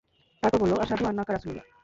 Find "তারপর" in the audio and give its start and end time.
0.43-0.57